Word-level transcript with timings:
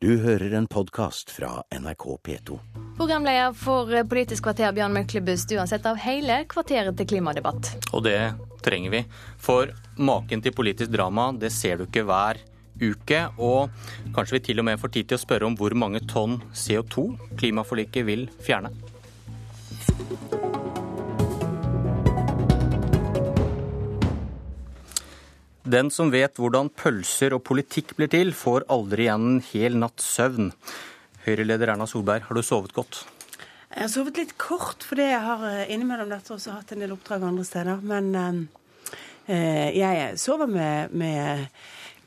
Du 0.00 0.12
hører 0.22 0.52
en 0.54 0.66
podkast 0.70 1.30
fra 1.34 1.64
NRK 1.74 2.04
P2. 2.22 2.58
Programleder 2.96 3.50
for 3.58 3.90
Politisk 4.06 4.44
kvarter, 4.46 4.70
Bjørn 4.76 4.94
Myklebust, 4.94 5.50
uansett 5.58 5.88
av 5.90 5.98
hele 5.98 6.36
kvarteret 6.46 6.94
til 7.00 7.08
klimadebatt. 7.10 7.72
Og 7.90 8.04
det 8.06 8.20
trenger 8.62 8.94
vi. 8.94 9.00
For 9.42 9.72
maken 9.98 10.44
til 10.44 10.54
politisk 10.54 10.94
drama, 10.94 11.32
det 11.34 11.50
ser 11.50 11.82
du 11.82 11.88
ikke 11.88 12.06
hver 12.06 12.38
uke. 12.78 13.24
Og 13.42 13.74
kanskje 14.14 14.38
vi 14.38 14.44
til 14.52 14.62
og 14.62 14.68
med 14.70 14.78
får 14.78 14.94
tid 15.00 15.10
til 15.10 15.18
å 15.18 15.24
spørre 15.24 15.50
om 15.50 15.58
hvor 15.58 15.74
mange 15.74 16.04
tonn 16.06 16.38
CO2 16.54 17.08
klimaforliket 17.34 18.06
vil 18.06 18.28
fjerne. 18.38 18.70
Den 25.68 25.90
som 25.92 26.08
vet 26.08 26.38
hvordan 26.40 26.70
pølser 26.72 27.34
og 27.36 27.42
politikk 27.44 27.92
blir 27.98 28.08
til, 28.08 28.30
får 28.32 28.64
aldri 28.72 29.04
igjen 29.04 29.24
en 29.34 29.40
hel 29.50 29.74
natts 29.76 30.06
søvn. 30.16 30.52
Høyre-leder 31.26 31.74
Erna 31.74 31.84
Solberg, 31.88 32.24
har 32.24 32.38
du 32.38 32.40
sovet 32.46 32.72
godt? 32.72 33.02
Jeg 33.74 33.82
har 33.82 33.90
sovet 33.92 34.16
litt 34.16 34.32
kort, 34.40 34.86
fordi 34.86 35.10
jeg 35.10 35.20
har 35.26 35.44
eh, 35.50 35.66
innimellom 35.74 36.08
dette 36.08 36.32
også 36.32 36.54
hatt 36.54 36.72
en 36.72 36.80
del 36.80 36.94
oppdrag 36.94 37.26
andre 37.28 37.44
steder. 37.44 37.84
Men 37.84 38.08
eh, 38.16 38.38
eh 39.34 39.76
jeg 39.76 40.16
sover 40.22 40.48
med, 40.48 40.96
med, 40.96 41.44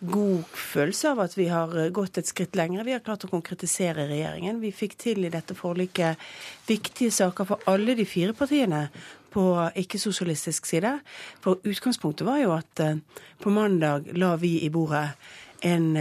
god 0.02 0.48
følelse 0.58 1.12
av 1.12 1.20
at 1.28 1.38
vi 1.38 1.46
har 1.52 1.76
gått 1.94 2.18
et 2.18 2.26
skritt 2.26 2.58
lenger. 2.58 2.82
Vi 2.88 2.96
har 2.96 3.04
klart 3.06 3.28
å 3.28 3.30
konkretisere 3.30 4.08
regjeringen. 4.10 4.58
Vi 4.64 4.72
fikk 4.74 4.96
til 4.98 5.28
i 5.28 5.30
dette 5.30 5.54
forliket 5.54 6.18
viktige 6.66 7.14
saker 7.14 7.46
for 7.46 7.70
alle 7.70 7.94
de 7.94 8.08
fire 8.10 8.34
partiene 8.34 8.88
på 9.32 9.44
ikke-sosialistisk 9.80 10.70
side. 10.70 10.98
For 11.44 11.62
utgangspunktet 11.68 12.28
var 12.28 12.42
jo 12.42 12.54
at 12.56 12.84
eh, 12.84 13.00
på 13.42 13.54
mandag 13.54 14.12
la 14.18 14.36
vi 14.42 14.60
i 14.66 14.72
bordet 14.74 15.10
en 15.62 15.92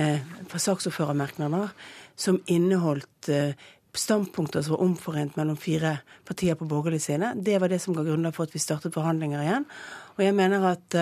fra 0.48 0.58
saksordførermerknader 0.58 1.68
som 2.16 2.38
inneholdt 2.48 3.28
eh, 3.28 3.52
standpunkter 3.92 4.62
som 4.64 4.76
var 4.76 4.84
omforent 4.86 5.36
mellom 5.36 5.58
fire 5.60 5.98
partier 6.24 6.56
på 6.56 6.68
borgerlig 6.70 7.02
side. 7.04 7.32
Det 7.36 7.58
var 7.60 7.68
det 7.68 7.80
som 7.82 7.96
ga 7.96 8.04
grunnlag 8.06 8.32
for 8.36 8.46
at 8.46 8.54
vi 8.54 8.62
startet 8.62 8.94
forhandlinger 8.94 9.42
igjen. 9.42 9.66
Og 10.14 10.22
jeg 10.24 10.36
mener 10.38 10.62
at 10.68 10.96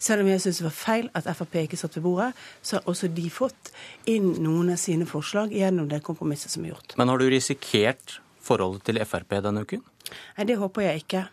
selv 0.00 0.24
om 0.24 0.30
jeg 0.30 0.40
syns 0.40 0.62
det 0.62 0.64
var 0.64 0.74
feil 0.78 1.10
at 1.18 1.28
Frp 1.36 1.58
ikke 1.60 1.76
satt 1.76 1.98
ved 1.98 2.06
bordet, 2.06 2.30
så 2.62 2.78
har 2.78 2.88
også 2.88 3.10
de 3.12 3.26
fått 3.34 3.70
inn 4.08 4.32
noen 4.40 4.72
av 4.72 4.80
sine 4.80 5.04
forslag 5.10 5.52
gjennom 5.52 5.90
det 5.90 6.00
kompromisset 6.06 6.54
som 6.54 6.64
er 6.64 6.72
gjort. 6.72 6.96
Men 6.96 7.12
har 7.12 7.20
du 7.20 7.28
risikert 7.28 8.20
forholdet 8.40 8.88
til 8.88 9.00
Frp 9.06 9.36
denne 9.44 9.64
uken? 9.66 9.84
Nei, 10.38 10.46
det 10.48 10.58
håper 10.60 10.86
jeg 10.86 11.04
ikke. 11.04 11.24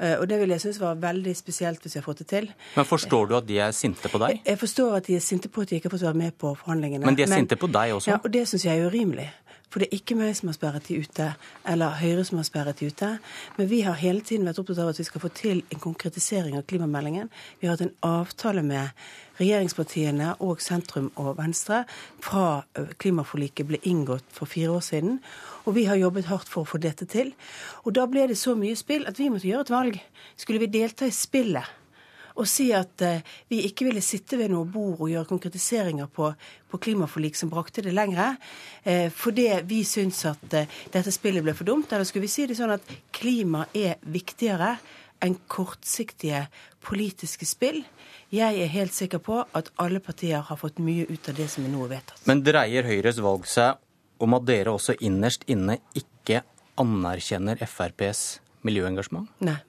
Eh, 0.00 0.16
og 0.18 0.26
det 0.28 0.40
vil 0.40 0.50
jeg 0.50 0.60
synes 0.60 0.80
var 0.82 0.96
veldig 0.98 1.36
spesielt 1.38 1.82
hvis 1.84 1.94
jeg 1.94 2.02
har 2.02 2.06
fått 2.08 2.24
det 2.24 2.26
til. 2.32 2.48
Men 2.74 2.86
Forstår 2.88 3.28
du 3.30 3.36
at 3.38 3.46
de 3.46 3.58
er 3.62 3.70
sinte 3.76 4.10
på 4.10 4.18
deg? 4.18 4.40
Jeg 4.46 4.58
forstår 4.58 4.96
at 4.98 5.06
de 5.06 5.16
er 5.16 5.22
sinte 5.22 5.48
på 5.48 5.62
at 5.62 5.70
de 5.70 5.78
ikke 5.78 5.90
har 5.90 5.94
fått 5.96 6.06
være 6.08 6.20
med 6.24 6.34
på 6.38 6.54
forhandlingene. 6.58 7.06
Men 7.06 7.18
de 7.18 7.22
er 7.22 7.30
Men, 7.30 7.44
sinte 7.44 7.58
på 7.60 7.70
deg 7.70 7.94
også? 7.94 8.10
Ja, 8.10 8.18
og 8.18 8.32
det 8.34 8.46
syns 8.50 8.66
jeg 8.66 8.78
er 8.78 8.90
urimelig. 8.90 9.28
For 9.74 9.82
det 9.82 9.88
er 9.88 9.98
ikke 9.98 10.14
meg 10.14 10.36
som 10.38 10.46
har 10.46 10.54
sperret 10.54 10.84
de 10.86 11.00
ute, 11.02 11.24
eller 11.66 11.96
Høyre 11.98 12.22
som 12.22 12.38
har 12.38 12.44
sperret 12.46 12.78
de 12.78 12.86
ute. 12.94 13.08
Men 13.56 13.66
vi 13.72 13.80
har 13.82 13.98
hele 13.98 14.22
tiden 14.22 14.46
vært 14.46 14.60
opptatt 14.62 14.78
av 14.84 14.92
at 14.92 15.00
vi 15.00 15.06
skal 15.08 15.24
få 15.24 15.32
til 15.34 15.64
en 15.74 15.82
konkretisering 15.82 16.54
av 16.54 16.62
klimameldingen. 16.70 17.26
Vi 17.58 17.66
har 17.66 17.74
hatt 17.74 17.82
en 17.82 17.90
avtale 18.06 18.62
med 18.62 18.94
regjeringspartiene 19.40 20.36
og 20.46 20.62
sentrum 20.62 21.10
og 21.18 21.32
Venstre 21.40 21.82
fra 22.22 22.62
klimaforliket 23.02 23.66
ble 23.66 23.82
inngått 23.82 24.30
for 24.30 24.46
fire 24.46 24.78
år 24.78 24.86
siden. 24.92 25.18
Og 25.66 25.74
vi 25.74 25.88
har 25.90 25.98
jobbet 25.98 26.30
hardt 26.30 26.54
for 26.54 26.62
å 26.62 26.70
få 26.76 26.78
dette 26.78 27.10
til. 27.10 27.34
Og 27.82 27.98
da 27.98 28.06
ble 28.06 28.28
det 28.30 28.38
så 28.38 28.54
mye 28.54 28.78
spill 28.78 29.10
at 29.10 29.18
vi 29.18 29.26
måtte 29.34 29.50
gjøre 29.50 29.66
et 29.66 29.74
valg. 29.74 30.04
Skulle 30.38 30.62
vi 30.62 30.70
delta 30.78 31.10
i 31.10 31.18
spillet? 31.18 31.66
Og 32.34 32.48
si 32.50 32.68
at 32.74 33.04
uh, 33.06 33.36
vi 33.50 33.62
ikke 33.68 33.86
ville 33.88 34.02
sitte 34.04 34.38
ved 34.40 34.50
noe 34.52 34.66
bord 34.66 34.98
og 34.98 35.10
gjøre 35.12 35.28
konkretiseringer 35.30 36.10
på, 36.10 36.32
på 36.70 36.80
klimaforlik 36.82 37.38
som 37.38 37.52
brakte 37.52 37.84
det 37.84 37.94
lengre, 37.94 38.34
uh, 38.86 39.08
fordi 39.14 39.48
vi 39.68 39.82
syns 39.86 40.24
at 40.30 40.58
uh, 40.58 40.80
dette 40.94 41.14
spillet 41.14 41.44
ble 41.44 41.54
for 41.56 41.68
dumt? 41.68 41.92
Eller 41.92 42.08
skulle 42.08 42.26
vi 42.26 42.34
si 42.34 42.48
det 42.50 42.58
sånn 42.58 42.74
at 42.74 42.94
klima 43.14 43.68
er 43.74 44.00
viktigere 44.02 44.74
enn 45.24 45.38
kortsiktige 45.48 46.46
politiske 46.84 47.46
spill? 47.48 47.84
Jeg 48.34 48.58
er 48.58 48.72
helt 48.72 48.94
sikker 48.96 49.22
på 49.22 49.38
at 49.54 49.70
alle 49.78 50.00
partier 50.02 50.42
har 50.42 50.58
fått 50.58 50.80
mye 50.82 51.06
ut 51.06 51.30
av 51.30 51.38
det 51.38 51.46
som 51.52 51.66
er 51.66 51.70
nå 51.70 51.86
vedtatt. 51.90 52.18
Men 52.26 52.42
dreier 52.42 52.86
Høyres 52.88 53.22
valg 53.22 53.46
seg 53.46 53.78
om 54.24 54.34
at 54.34 54.46
dere 54.48 54.74
også 54.74 54.96
innerst 55.04 55.46
inne 55.50 55.78
ikke 55.94 56.42
anerkjenner 56.80 57.60
FrPs 57.62 58.40
miljøengasjement? 58.66 59.30
Nei, 59.44 59.60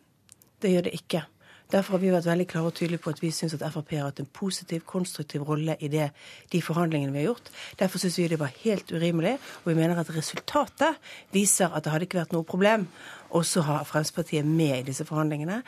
det 0.63 0.73
gjør 0.73 0.88
det 0.88 0.95
ikke. 0.97 1.25
Derfor 1.71 1.97
har 1.97 2.03
vi 2.03 2.13
vært 2.13 2.27
veldig 2.29 2.47
klare 2.49 2.69
og 2.69 2.75
tydelige 2.77 3.01
på 3.01 3.13
at 3.15 3.21
vi 3.23 3.31
syns 3.33 3.55
at 3.57 3.65
Frp 3.73 3.95
har 3.97 4.09
hatt 4.09 4.21
en 4.21 4.29
positiv, 4.29 4.83
konstruktiv 4.85 5.45
rolle 5.47 5.77
i 5.81 5.89
det, 5.91 6.11
de 6.53 6.61
forhandlingene 6.61 7.13
vi 7.15 7.23
har 7.23 7.31
gjort. 7.31 7.51
Derfor 7.79 8.01
syns 8.01 8.19
vi 8.19 8.29
det 8.29 8.39
var 8.39 8.53
helt 8.61 8.91
urimelig, 8.91 9.37
og 9.63 9.71
vi 9.71 9.77
mener 9.79 9.99
at 9.99 10.13
resultatet 10.13 10.99
viser 11.33 11.73
at 11.73 11.85
det 11.85 11.93
hadde 11.93 12.09
ikke 12.09 12.21
vært 12.21 12.35
noe 12.35 12.47
problem 12.47 12.85
også 13.35 13.63
ha 13.65 13.79
Fremskrittspartiet 13.83 14.45
med 14.47 14.79
i 14.79 14.85
disse 14.89 15.05
forhandlingene. 15.07 15.61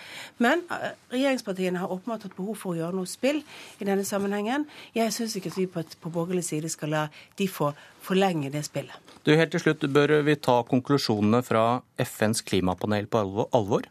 Men 0.44 0.64
uh, 0.72 0.94
regjeringspartiene 1.14 1.82
har 1.82 1.92
åpenbart 1.92 2.28
hatt 2.28 2.38
behov 2.38 2.60
for 2.62 2.74
å 2.74 2.80
gjøre 2.80 2.98
noe 2.98 3.10
spill 3.10 3.42
i 3.82 3.88
denne 3.88 4.06
sammenhengen. 4.08 4.68
Jeg 4.96 5.14
syns 5.16 5.36
ikke 5.38 5.52
at 5.54 5.60
vi 5.60 5.68
på, 5.72 5.84
på 5.84 6.14
borgerlig 6.14 6.46
side 6.48 6.72
skal 6.72 6.94
la 6.94 7.04
de 7.40 7.50
få 7.52 7.74
forlenge 8.08 8.54
det 8.54 8.64
spillet. 8.68 8.96
Du, 9.26 9.34
Helt 9.36 9.52
til 9.52 9.66
slutt, 9.66 9.84
bør 9.92 10.20
vi 10.24 10.38
ta 10.40 10.62
konklusjonene 10.70 11.44
fra 11.44 11.82
FNs 12.00 12.46
klimapanel 12.48 13.10
på 13.12 13.26
alvor? 13.52 13.90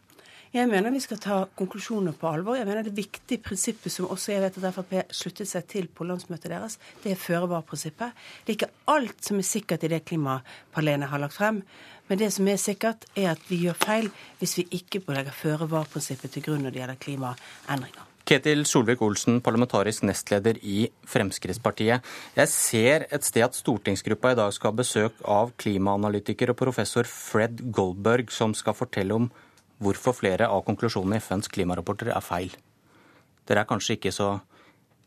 Jeg 0.57 0.65
mener 0.71 0.89
vi 0.89 0.99
skal 1.03 1.19
ta 1.21 1.35
konklusjoner 1.59 2.15
på 2.17 2.29
alvor. 2.31 2.55
Jeg 2.57 2.65
mener 2.65 2.83
Det 2.83 2.95
viktige 2.97 3.43
prinsippet 3.45 3.93
som 3.93 4.07
også 4.09 4.31
jeg 4.31 4.41
vet 4.41 4.57
at 4.57 4.73
Frp 4.73 4.95
sluttet 5.13 5.49
seg 5.49 5.67
til 5.69 5.85
på 5.87 6.07
landsmøtet 6.07 6.49
deres, 6.49 6.79
det 7.03 7.11
er 7.11 7.19
føre-var-prinsippet. 7.21 8.15
Det 8.41 8.53
er 8.53 8.57
ikke 8.57 8.71
alt 8.89 9.21
som 9.21 9.37
er 9.37 9.45
sikkert 9.45 9.85
i 9.85 9.91
det 9.93 10.01
klimapanelet 10.09 11.11
har 11.11 11.21
lagt 11.21 11.37
frem. 11.37 11.61
Men 12.09 12.17
det 12.17 12.31
som 12.33 12.47
er 12.47 12.57
sikkert, 12.57 13.05
er 13.13 13.35
at 13.35 13.45
vi 13.51 13.61
gjør 13.67 13.77
feil 13.77 14.09
hvis 14.39 14.57
vi 14.57 14.67
ikke 14.79 15.03
legger 15.05 15.35
føre-var-prinsippet 15.43 16.33
til 16.33 16.47
grunn 16.49 16.65
når 16.65 16.73
det 16.73 16.81
gjelder 16.81 17.01
klimaendringer. 17.05 18.03
Ketil 18.27 18.65
Solvik-Olsen, 18.65 19.39
parlamentarisk 19.45 20.03
nestleder 20.09 20.57
i 20.59 20.89
Fremskrittspartiet. 21.07 22.01
Jeg 22.35 22.49
ser 22.51 23.05
et 23.13 23.23
sted 23.23 23.45
at 23.45 23.55
stortingsgruppa 23.55 24.33
i 24.33 24.39
dag 24.41 24.51
skal 24.55 24.73
ha 24.73 24.81
besøk 24.81 25.21
av 25.21 25.53
klimaanalytiker 25.61 26.51
og 26.51 26.57
professor 26.65 27.07
Fred 27.07 27.61
Goldberg, 27.71 28.33
som 28.33 28.57
skal 28.57 28.75
fortelle 28.75 29.15
om 29.15 29.29
hvorfor 29.83 30.15
flere 30.17 30.47
av 30.49 30.63
konklusjonene 30.67 31.19
i 31.19 31.23
FNs 31.23 31.51
klimarapporter 31.53 32.11
er 32.13 32.23
feil. 32.25 32.55
Dere 33.47 33.63
er 33.63 33.69
kanskje 33.69 33.97
ikke 33.97 34.13
så 34.15 34.33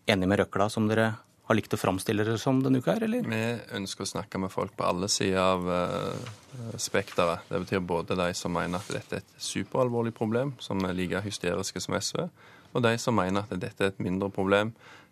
enige 0.09 0.31
med 0.31 0.41
røkla 0.41 0.71
som 0.73 0.87
dere 0.89 1.13
har 1.51 1.59
likt 1.59 1.75
å 1.75 1.81
framstille 1.81 2.23
dere 2.23 2.39
som 2.39 2.61
denne 2.63 2.79
uka 2.79 2.95
eller? 2.95 3.27
Vi 3.27 3.41
ønsker 3.75 4.07
å 4.07 4.13
snakke 4.13 4.39
med 4.39 4.53
folk 4.55 4.77
på 4.79 4.87
alle 4.87 5.09
sider 5.11 5.41
av 5.43 5.67
uh, 5.67 6.77
spekteret. 6.79 7.49
Det 7.51 7.59
betyr 7.65 7.83
både 7.83 8.15
de 8.19 8.29
som 8.39 8.55
mener 8.55 8.79
at 8.79 8.93
dette 8.95 9.19
er 9.19 9.25
et 9.25 9.43
superalvorlig 9.43 10.15
problem, 10.15 10.55
som 10.63 10.79
er 10.87 10.95
like 10.95 11.25
hysteriske 11.27 11.83
som 11.83 11.99
SV, 11.99 12.29
og 12.71 12.85
de 12.87 12.95
som 13.03 13.19
mener 13.19 13.43
at 13.43 13.59
dette 13.59 13.83
er 13.83 13.91
et 13.91 14.03
mindre 14.03 14.31
problem, 14.31 14.71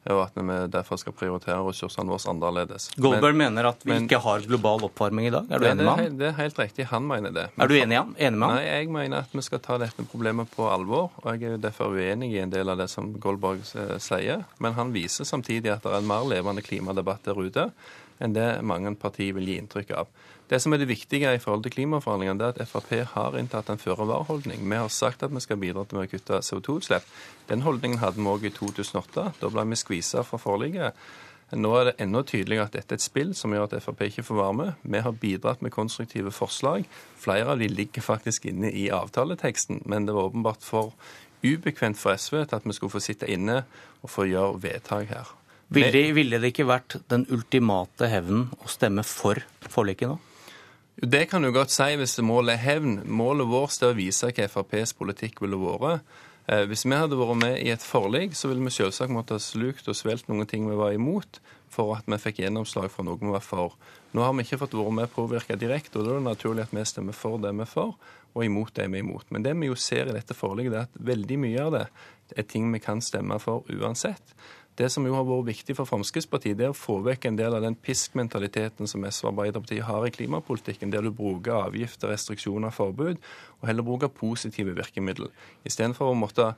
og 0.09 0.23
at 0.23 0.37
vi 0.39 0.57
derfor 0.73 0.97
skal 1.01 1.13
prioritere 1.17 1.59
ressursene 1.67 2.09
våre 2.09 2.31
annerledes. 2.31 2.89
Goldberg 2.97 3.37
men, 3.37 3.51
mener 3.51 3.71
at 3.73 3.83
vi 3.85 3.93
men, 3.93 4.07
ikke 4.07 4.21
har 4.25 4.47
global 4.47 4.87
oppvarming 4.89 5.29
i 5.29 5.33
dag. 5.35 5.51
Er 5.51 5.61
du 5.61 5.67
enig 5.69 5.85
med 5.85 5.93
ham? 5.93 6.19
Det 6.21 6.29
er 6.31 6.37
helt 6.39 6.61
riktig, 6.63 6.89
han 6.93 7.07
mener 7.09 7.35
det. 7.35 7.47
Men, 7.55 7.65
er 7.65 7.69
du 7.69 7.77
enig, 7.77 7.99
enig, 7.99 8.39
med 8.39 8.49
ham? 8.49 8.57
Nei, 8.57 8.65
jeg 8.69 8.91
mener 8.95 9.27
at 9.27 9.37
vi 9.37 9.45
skal 9.45 9.63
ta 9.65 9.79
dette 9.83 10.07
problemet 10.09 10.51
på 10.55 10.69
alvor. 10.71 11.11
Og 11.25 11.29
jeg 11.35 11.59
er 11.59 11.63
derfor 11.63 11.93
uenig 11.93 12.33
i 12.37 12.43
en 12.45 12.55
del 12.55 12.73
av 12.73 12.81
det 12.81 12.89
som 12.93 13.11
Goldberg 13.21 13.65
eh, 13.75 13.97
sier. 14.03 14.47
Men 14.65 14.79
han 14.79 14.95
viser 14.97 15.29
samtidig 15.29 15.75
at 15.75 15.85
det 15.85 15.93
er 15.93 16.01
en 16.01 16.09
mer 16.09 16.29
levende 16.31 16.65
klimadebatt 16.65 17.29
der 17.29 17.43
ute 17.43 17.71
enn 18.21 18.35
det 18.37 18.49
mange 18.67 18.95
partier 18.99 19.37
vil 19.37 19.49
gi 19.51 19.59
inntrykk 19.61 19.95
av. 19.99 20.11
Det 20.49 20.63
som 20.65 20.73
er 20.73 20.81
det 20.81 20.89
viktige 20.89 21.35
i 21.37 21.41
forhold 21.43 21.67
til 21.67 21.75
klimaforhandlingene, 21.75 22.47
er 22.47 22.63
at 22.63 22.71
Frp 22.71 22.95
har 23.13 23.37
inntatt 23.37 23.69
en 23.69 23.81
føre-var-holdning. 23.81 24.63
Vi 24.65 24.81
har 24.81 24.89
sagt 24.89 25.23
at 25.23 25.33
vi 25.35 25.43
skal 25.45 25.61
bidra 25.61 25.85
til 25.85 26.01
å 26.01 26.07
kutte 26.09 26.41
CO2-utslipp. 26.47 27.09
Den 27.51 27.65
holdningen 27.67 28.01
hadde 28.01 28.17
vi 28.17 28.31
òg 28.33 28.47
i 28.49 28.53
2008. 28.57 29.27
Da 29.43 29.51
ble 29.53 29.67
vi 29.69 29.77
skvisa 29.77 30.25
fra 30.25 30.41
forliket. 30.41 30.97
Nå 31.57 31.69
er 31.77 31.85
det 31.89 31.95
enda 32.05 32.21
tydeligere 32.29 32.67
at 32.69 32.75
dette 32.77 32.97
er 32.97 33.01
et 33.01 33.05
spill 33.05 33.35
som 33.37 33.53
gjør 33.53 33.69
at 33.69 33.77
Frp 33.85 34.03
ikke 34.09 34.25
får 34.25 34.41
være 34.41 34.57
med. 34.57 34.83
Vi 34.83 35.01
har 35.05 35.21
bidratt 35.21 35.63
med 35.65 35.73
konstruktive 35.73 36.33
forslag. 36.33 36.85
Flere 37.17 37.53
av 37.53 37.61
de 37.61 37.69
ligger 37.69 38.05
faktisk 38.05 38.49
inne 38.49 38.73
i 38.73 38.89
avtaleteksten, 38.93 39.83
men 39.85 40.09
det 40.09 40.17
var 40.17 40.29
åpenbart 40.29 40.65
for 40.65 40.93
ubekvemt 41.45 42.01
for 42.01 42.17
SV 42.17 42.43
til 42.43 42.57
at 42.57 42.67
vi 42.67 42.77
skulle 42.77 42.93
få 42.93 43.05
sitte 43.05 43.29
inne 43.31 43.63
og 44.03 44.13
få 44.13 44.27
gjøre 44.29 44.63
vedtak 44.65 45.13
her. 45.13 45.33
Ville, 45.69 46.13
ville 46.17 46.41
det 46.41 46.55
ikke 46.55 46.69
vært 46.69 46.97
den 47.13 47.27
ultimate 47.35 48.09
hevnen 48.09 48.47
å 48.65 48.71
stemme 48.73 49.05
for 49.05 49.41
forliket 49.69 50.09
nå? 50.09 50.17
Det 50.99 51.29
kan 51.31 51.45
du 51.45 51.53
godt 51.55 51.71
si 51.71 51.93
hvis 51.95 52.17
målet 52.27 52.57
er 52.57 52.65
hevn. 52.65 52.95
Målet 53.07 53.47
vårt 53.47 53.77
er 53.85 53.93
å 53.93 53.99
vise 53.99 54.33
hva 54.33 54.49
FrPs 54.51 54.97
politikk 54.99 55.45
ville 55.45 55.61
vært. 55.61 56.03
Eh, 56.49 56.65
hvis 56.67 56.87
vi 56.89 56.97
hadde 56.97 57.19
vært 57.21 57.39
med 57.43 57.61
i 57.61 57.71
et 57.71 57.85
forlik, 57.85 58.35
så 58.35 58.49
ville 58.49 58.65
vi 58.65 58.73
selvsagt 58.73 59.13
måtte 59.13 59.37
ha 59.37 59.43
slukt 59.43 59.87
og 59.87 59.97
svelget 59.97 60.31
noen 60.33 60.49
ting 60.49 60.65
vi 60.67 60.79
var 60.79 60.97
imot, 60.97 61.39
for 61.71 61.99
at 61.99 62.09
vi 62.09 62.19
fikk 62.23 62.41
gjennomslag 62.41 62.89
for 62.91 63.07
noe 63.07 63.21
vi 63.21 63.31
var 63.31 63.45
for. 63.45 63.77
Nå 64.17 64.25
har 64.25 64.33
vi 64.35 64.47
ikke 64.47 64.63
fått 64.65 64.75
være 64.79 64.95
med 64.97 65.11
å 65.11 65.13
påvirke 65.13 65.59
direkte, 65.61 66.01
og 66.01 66.09
da 66.09 66.15
er 66.15 66.23
det 66.23 66.31
naturlig 66.31 66.65
at 66.65 66.73
vi 66.73 66.87
stemmer 66.89 67.17
for 67.17 67.37
det 67.43 67.53
vi 67.53 67.67
er 67.67 67.71
for, 67.71 67.99
og 68.33 68.47
imot 68.47 68.73
det 68.81 68.89
vi 68.89 69.03
er 69.03 69.05
imot. 69.05 69.29
Men 69.31 69.45
det 69.45 69.53
vi 69.61 69.69
jo 69.69 69.77
ser 69.77 70.09
i 70.09 70.17
dette 70.17 70.35
forliket, 70.35 70.73
er 70.73 70.89
at 70.89 71.03
veldig 71.13 71.39
mye 71.45 71.67
av 71.69 71.77
det 71.77 71.85
er 72.35 72.49
ting 72.49 72.73
vi 72.73 72.81
kan 72.81 73.05
stemme 73.05 73.37
for 73.45 73.69
uansett. 73.69 74.35
Det 74.79 74.87
som 74.95 75.07
jo 75.09 75.17
har 75.17 75.25
vært 75.27 75.49
viktig 75.49 75.75
for 75.75 75.91
Fremskrittspartiet, 75.91 76.55
det 76.59 76.69
er 76.69 76.71
å 76.71 76.77
få 76.77 77.01
vekk 77.03 77.25
en 77.27 77.39
del 77.41 77.57
av 77.57 77.65
den 77.65 77.75
piskmentaliteten 77.75 78.87
som 78.87 79.03
SV 79.03 79.25
og 79.27 79.33
Arbeiderpartiet 79.33 79.89
har 79.89 80.07
i 80.07 80.13
klimapolitikken, 80.15 80.93
der 80.95 81.03
du 81.03 81.11
bruker 81.11 81.65
avgifter, 81.65 82.13
restriksjoner, 82.13 82.71
forbud, 82.75 83.19
og 83.61 83.69
heller 83.69 83.87
bruke 83.87 84.09
positive 84.09 84.75
virkemidler. 84.77 85.33
Istedenfor 85.67 86.13
å 86.13 86.19
måtte 86.19 86.53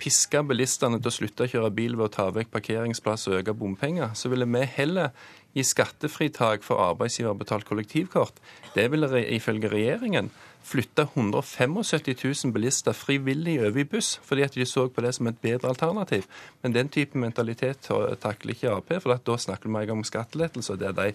piske 0.00 0.42
bilistene 0.46 0.98
til 0.98 1.10
å 1.10 1.14
slutte 1.14 1.46
å 1.46 1.50
kjøre 1.50 1.70
bil 1.74 1.94
ved 1.98 2.08
å 2.08 2.14
ta 2.16 2.26
vekk 2.34 2.50
parkeringsplass 2.54 3.28
og 3.30 3.38
øke 3.40 3.54
bompenger, 3.56 4.14
så 4.18 4.30
ville 4.32 4.48
vi 4.48 4.64
heller 4.76 5.14
gi 5.54 5.62
skattefritak 5.66 6.64
for 6.66 6.82
arbeidsgiverbetalt 6.82 7.66
kollektivkort. 7.68 8.40
Det 8.74 8.88
ville 8.90 9.22
ifølge 9.36 9.70
regjeringen 9.70 10.32
flytte 10.64 11.06
175 11.14 11.76
000 12.24 12.52
bilister 12.54 12.96
frivillig 12.96 13.58
over 13.60 13.82
i 13.82 13.86
buss, 13.88 14.14
fordi 14.24 14.46
at 14.46 14.56
de 14.56 14.66
så 14.66 14.88
på 14.88 15.04
det 15.04 15.14
som 15.14 15.28
et 15.30 15.40
bedre 15.42 15.70
alternativ. 15.70 16.26
Men 16.62 16.74
den 16.74 16.88
type 16.88 17.18
mentalitet 17.20 17.90
takler 18.22 18.54
ikke 18.54 18.72
Ap, 18.72 18.94
for 19.02 19.14
da 19.14 19.38
snakker 19.38 19.70
vi 19.70 19.92
om 19.92 20.04
skattelettelser. 20.04 20.80
Det 20.80 20.90
er 20.90 20.98
de 20.98 21.10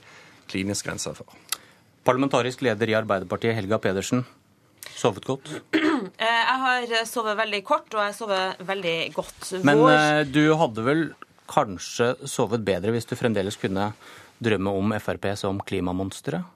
klinisk 0.50 0.86
grensa 0.86 1.16
for. 1.18 1.28
Parlamentarisk 2.06 2.62
leder 2.64 2.90
i 2.90 2.96
Arbeiderpartiet, 2.98 3.58
Helga 3.58 3.78
Pedersen. 3.82 4.24
Sovet 5.00 5.26
godt? 5.26 5.50
Eh, 6.20 6.26
jeg 6.26 6.60
har 6.62 6.94
sovet 7.08 7.36
veldig 7.36 7.60
kort, 7.68 7.90
og 7.92 8.00
jeg 8.06 8.14
sover 8.16 8.62
veldig 8.64 8.94
godt. 9.16 9.50
Men 9.68 9.82
Vår... 9.82 9.92
Eh, 9.92 10.22
du 10.32 10.54
hadde 10.60 10.84
vel 10.86 11.02
kanskje 11.50 12.14
sovet 12.28 12.64
bedre 12.64 12.94
hvis 12.96 13.08
du 13.08 13.18
fremdeles 13.20 13.58
kunne 13.60 13.90
drømme 14.40 14.72
om 14.80 14.96
Frp 15.04 15.28
som 15.40 15.60
klimamonsteret? 15.60 16.48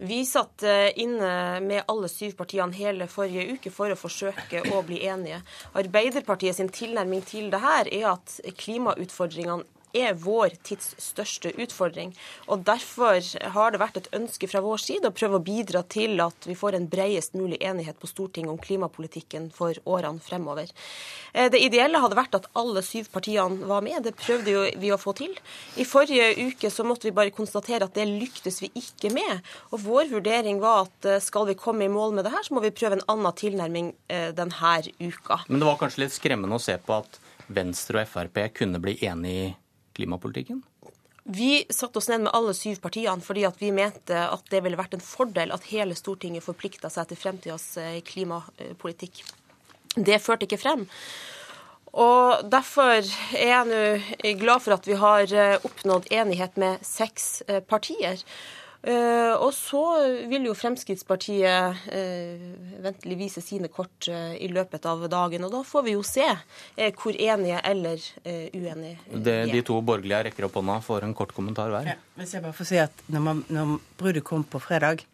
Vi 0.00 0.22
satt 0.28 0.64
eh, 0.64 0.90
inne 1.00 1.60
med 1.64 1.84
alle 1.92 2.08
syv 2.12 2.38
partiene 2.40 2.76
hele 2.76 3.08
forrige 3.10 3.56
uke 3.56 3.72
for 3.72 3.92
å 3.92 3.98
forsøke 4.00 4.64
å 4.72 4.80
bli 4.86 5.02
enige. 5.08 5.42
Arbeiderpartiet 5.76 6.56
sin 6.56 6.72
tilnærming 6.72 7.24
til 7.28 7.50
det 7.52 7.60
her 7.60 7.88
er 7.92 8.08
at 8.14 8.40
klimautfordringene 8.60 9.68
er 9.96 10.18
vår 10.20 10.56
tids 10.66 10.94
største 11.00 11.52
utfordring. 11.56 12.14
Og 12.48 12.64
Derfor 12.66 13.20
har 13.54 13.72
det 13.72 13.80
vært 13.82 13.98
et 14.00 14.10
ønske 14.16 14.48
fra 14.50 14.62
vår 14.64 14.82
side 14.82 15.10
å 15.10 15.14
prøve 15.16 15.40
å 15.40 15.44
bidra 15.44 15.82
til 15.90 16.20
at 16.22 16.46
vi 16.46 16.56
får 16.58 16.76
en 16.76 16.88
breiest 16.90 17.34
mulig 17.38 17.58
enighet 17.64 17.98
på 18.00 18.10
Stortinget 18.10 18.52
om 18.52 18.60
klimapolitikken 18.60 19.50
for 19.54 19.76
årene 19.88 20.22
fremover. 20.22 20.70
Eh, 21.32 21.50
det 21.52 21.62
ideelle 21.64 22.00
hadde 22.02 22.18
vært 22.18 22.36
at 22.38 22.48
alle 22.58 22.82
syv 22.86 23.10
partiene 23.14 23.66
var 23.70 23.84
med. 23.86 24.02
Det 24.06 24.14
prøvde 24.18 24.70
vi 24.80 24.92
å 24.92 25.00
få 25.00 25.14
til. 25.18 25.34
I 25.80 25.86
forrige 25.88 26.32
uke 26.50 26.70
så 26.70 26.86
måtte 26.86 27.08
vi 27.08 27.16
bare 27.16 27.34
konstatere 27.34 27.88
at 27.88 27.96
det 27.96 28.08
lyktes 28.08 28.60
vi 28.64 28.70
ikke 28.78 29.12
med. 29.14 29.40
Og 29.70 29.82
vår 29.86 30.10
vurdering 30.14 30.60
var 30.62 30.86
at 30.86 31.10
eh, 31.10 31.22
skal 31.24 31.48
vi 31.50 31.58
komme 31.58 31.86
i 31.86 31.92
mål 31.92 32.16
med 32.16 32.26
det 32.26 32.34
her, 32.34 32.46
så 32.46 32.56
må 32.56 32.64
vi 32.64 32.74
prøve 32.74 32.98
en 32.98 33.08
annen 33.10 33.36
tilnærming 33.36 33.92
eh, 34.08 34.30
denne 34.36 34.76
uka. 35.00 35.42
Men 35.48 35.62
det 35.62 35.68
var 35.68 35.80
kanskje 35.80 36.04
litt 36.04 36.14
skremmende 36.14 36.58
å 36.58 36.62
se 36.62 36.76
på 36.78 37.00
at 37.00 37.20
Venstre 37.50 38.04
og 38.04 38.10
Frp 38.10 38.38
kunne 38.54 38.80
bli 38.82 38.96
enige 39.06 39.48
i 39.48 39.50
klimapolitikken? 40.00 40.64
Vi 41.30 41.66
satte 41.70 42.00
oss 42.00 42.08
ned 42.08 42.24
med 42.24 42.32
alle 42.34 42.54
syv 42.56 42.80
partiene 42.82 43.22
fordi 43.22 43.44
vi 43.60 43.72
mente 43.76 44.16
at 44.18 44.48
det 44.50 44.62
ville 44.64 44.78
vært 44.80 44.96
en 44.96 45.04
fordel 45.04 45.52
at 45.54 45.68
hele 45.70 45.94
Stortinget 45.94 46.46
forplikta 46.46 46.90
seg 46.90 47.10
til 47.10 47.20
fremtidas 47.20 47.66
eh, 47.78 48.00
klimapolitikk. 48.06 49.20
Det 49.94 50.20
førte 50.22 50.48
ikke 50.48 50.60
frem. 50.62 50.86
Og 51.90 52.46
Derfor 52.46 53.02
er 53.34 53.50
jeg 53.50 53.68
nå 53.68 54.32
glad 54.38 54.62
for 54.64 54.78
at 54.78 54.86
vi 54.86 54.96
har 54.98 55.34
eh, 55.34 55.58
oppnådd 55.66 56.08
enighet 56.14 56.56
med 56.60 56.82
seks 56.86 57.42
eh, 57.48 57.60
partier. 57.60 58.22
Uh, 58.80 59.34
og 59.44 59.50
så 59.52 59.80
vil 60.30 60.46
jo 60.48 60.54
Fremskrittspartiet 60.56 61.82
uh, 61.92 62.44
ventelig 62.80 63.18
vise 63.20 63.42
sine 63.44 63.68
kort 63.68 64.08
uh, 64.08 64.32
i 64.32 64.48
løpet 64.48 64.88
av 64.88 65.04
dagen. 65.12 65.44
Og 65.44 65.52
da 65.52 65.60
får 65.68 65.84
vi 65.84 65.94
jo 65.98 66.04
se 66.06 66.24
hvor 66.96 67.12
enige 67.12 67.60
eller 67.68 68.00
uenige 68.24 68.96
er. 69.12 69.50
De 69.52 69.60
to 69.66 69.76
borgerlige 69.84 70.22
rekker 70.30 70.48
opp 70.48 70.56
hånda 70.56 70.78
for 70.84 71.04
en 71.04 71.12
kort 71.16 71.34
kommentar 71.36 71.72
hver. 71.74 71.92
Ja, 71.92 71.98
hvis 72.16 72.32
jeg 72.36 72.44
bare 72.46 72.56
får 72.56 72.70
si 72.70 72.80
at 72.80 73.04
når, 73.12 73.26
man, 73.26 73.42
når 73.52 73.74
bruddet 74.00 74.24
kom 74.24 74.46
på 74.48 74.62
fredag, 74.64 75.04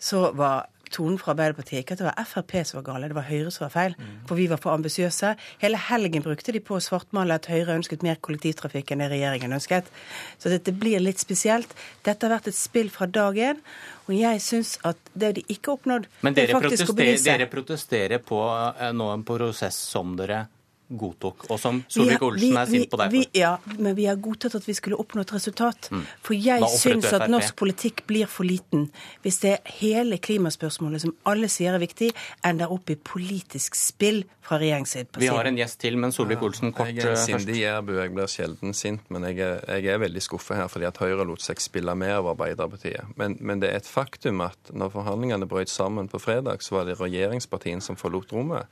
så 0.00 0.30
var 0.36 0.70
tonen 0.92 1.18
fra 1.20 1.32
Arbeiderpartiet 1.34 1.82
ikke 1.82 1.96
at 1.96 2.02
det 2.02 2.08
var 2.08 2.28
Frp 2.28 2.54
som 2.68 2.78
var 2.80 2.86
gale, 2.90 3.08
det 3.10 3.16
var 3.16 3.26
Høyre 3.28 3.52
som 3.54 3.66
var 3.66 3.72
feil. 3.74 3.96
Mm. 3.98 4.12
For 4.28 4.38
vi 4.38 4.46
var 4.50 4.60
for 4.62 4.74
ambisiøse. 4.76 5.34
Hele 5.62 5.80
helgen 5.88 6.24
brukte 6.24 6.54
de 6.54 6.62
på 6.64 6.76
å 6.78 6.82
svartmale 6.84 7.38
at 7.38 7.48
Høyre 7.50 7.76
ønsket 7.78 8.04
mer 8.06 8.20
kollektivtrafikk 8.24 8.94
enn 8.94 9.04
det 9.04 9.10
regjeringen 9.14 9.56
ønsket. 9.58 9.90
Så 10.42 10.52
dette 10.52 10.74
blir 10.76 11.02
litt 11.02 11.22
spesielt. 11.22 11.74
Dette 12.06 12.28
har 12.28 12.36
vært 12.36 12.52
et 12.52 12.58
spill 12.58 12.92
fra 12.92 13.08
dag 13.10 13.38
én. 13.50 13.60
Og 14.08 14.16
jeg 14.18 14.40
syns 14.42 14.76
at 14.88 14.98
det 15.14 15.36
de 15.38 15.44
ikke 15.46 15.70
har 15.70 15.78
oppnådd, 15.78 16.08
Men 16.26 16.34
dere, 16.34 16.58
protesterer, 16.58 17.20
dere 17.22 17.46
protesterer 17.50 18.22
på 18.24 18.40
eh, 18.50 18.90
nå 18.96 19.12
en 19.12 19.22
prosess 19.26 19.78
som 19.92 20.16
dere 20.18 20.46
godtok, 20.98 21.46
og 21.50 21.60
som 21.62 21.82
Solvik-Olsen 21.92 22.58
er 22.58 22.70
sint 22.70 22.90
på 22.90 23.00
deg 23.00 23.16
for. 23.16 23.38
ja, 23.38 23.52
men 23.78 23.96
vi 23.98 24.08
har 24.10 24.18
godtatt 24.22 24.58
at 24.58 24.68
vi 24.68 24.76
skulle 24.78 24.98
oppnå 24.98 25.22
et 25.22 25.34
resultat. 25.34 25.90
Mm. 25.92 26.04
For 26.26 26.36
jeg 26.36 26.68
syns 26.74 27.08
at 27.12 27.28
norsk 27.30 27.56
politikk 27.58 28.04
blir 28.10 28.30
for 28.30 28.48
liten 28.48 28.88
hvis 29.22 29.38
det 29.44 29.54
er 29.54 29.74
hele 29.78 30.18
klimaspørsmålet, 30.22 31.04
som 31.06 31.14
alle 31.28 31.50
sier 31.52 31.76
er 31.76 31.82
viktig, 31.82 32.10
ender 32.46 32.72
opp 32.74 32.90
i 32.90 32.98
politisk 32.98 33.78
spill 33.78 34.24
fra 34.42 34.58
regjeringssiden. 34.58 35.22
Vi 35.22 35.30
har 35.30 35.46
en 35.46 35.58
gjest 35.58 35.78
til, 35.84 35.96
men 36.02 36.14
Solvik-Olsen 36.14 36.74
kort 36.74 36.90
Jeg 36.90 37.06
er 37.06 37.18
sindig 37.20 37.52
sindig 37.52 37.62
jærbu, 37.62 37.92
jeg 37.98 38.12
blir 38.14 38.30
sjelden 38.30 38.74
sint, 38.74 39.10
men 39.12 39.26
jeg 39.28 39.40
er, 39.44 39.60
jeg 39.76 39.94
er 39.94 40.00
veldig 40.02 40.22
skuffa 40.22 40.56
her 40.56 40.70
fordi 40.72 40.88
at 40.88 40.98
Høyre 41.02 41.26
lot 41.28 41.42
seg 41.44 41.60
spille 41.60 41.94
med 41.98 42.14
av 42.14 42.30
Arbeiderpartiet. 42.32 43.12
Men, 43.16 43.36
men, 43.40 43.60
det 43.62 43.70
er 43.70 43.82
et 43.82 43.88
faktum 43.88 44.42
at 44.44 44.72
når 44.72 44.92
forhandlingene 44.96 45.48
brøt 45.48 45.70
sammen 45.70 46.08
på 46.08 46.20
fredag, 46.22 46.62
så 46.62 46.78
var 46.78 46.88
det 46.88 46.98
regjeringspartiene 47.00 47.84
som 47.84 47.98
forlot 48.00 48.32
rommet 48.32 48.66